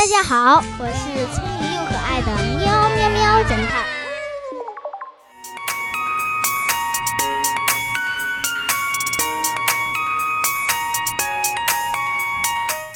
[0.00, 3.84] 大家好，我是聪明又可爱的喵喵喵侦探。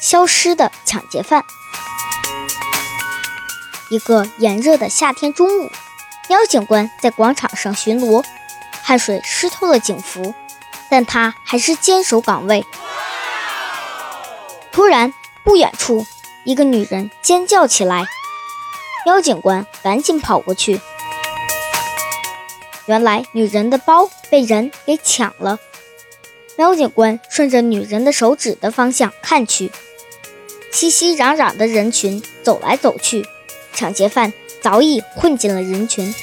[0.01, 1.45] 消失的抢劫犯。
[3.91, 5.71] 一个炎热的夏天中午，
[6.27, 8.25] 喵警官在广场上巡逻，
[8.81, 10.33] 汗水湿透了警服，
[10.89, 12.65] 但他还是坚守岗位。
[14.71, 15.13] 突然，
[15.43, 16.03] 不远处。
[16.45, 18.05] 一个女人尖叫起来，
[19.03, 20.79] 喵警官赶紧跑过去。
[22.85, 25.57] 原来女人的包被人给抢了。
[26.55, 29.71] 喵警官顺着女人的手指的方向看去，
[30.71, 33.25] 熙熙攘攘的人群走来走去，
[33.73, 34.31] 抢劫犯
[34.61, 36.13] 早已混进了人群。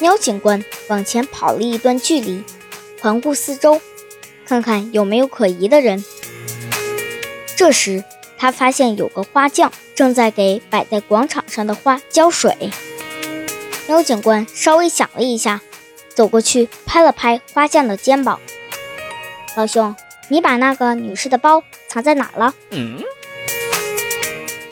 [0.00, 2.44] 喵警官往前跑了一段距离，
[3.00, 3.80] 环顾四周，
[4.44, 6.04] 看看有没有可疑的人。
[7.56, 8.04] 这时。
[8.44, 12.54] 他发现有个花匠正在给摆在广场上的花浇水。
[13.88, 15.62] 喵警官稍微想了一下，
[16.14, 18.38] 走过去拍了拍花匠的肩膀
[19.56, 19.96] ：“老兄，
[20.28, 23.02] 你把那个女士的包藏在哪了？”嗯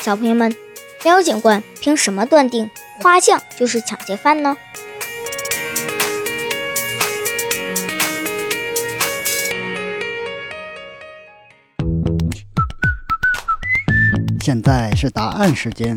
[0.00, 0.54] 小朋友们，
[1.02, 4.58] 喵警官凭什么断定花匠就是抢劫犯呢？
[14.42, 15.94] 现在是答案时间。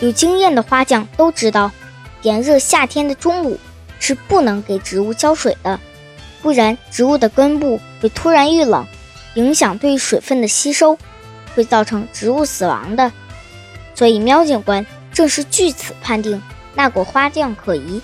[0.00, 1.70] 有经验的花匠都知道，
[2.22, 3.60] 炎热夏天的中午
[4.00, 5.78] 是不能给植物浇水的，
[6.40, 8.86] 不然植物的根部会突然遇冷，
[9.34, 10.96] 影响对水分的吸收，
[11.54, 13.12] 会造成植物死亡的。
[13.94, 16.40] 所以，喵警官正是据此判定。
[16.76, 18.00] 那股花匠可疑，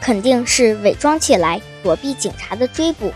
[0.00, 3.12] 肯定是伪装起来躲避警察的追捕。